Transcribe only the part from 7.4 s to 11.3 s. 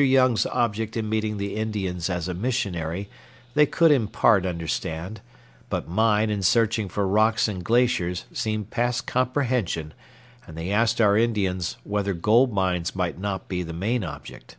and glaciers seemed past comprehension, and they asked our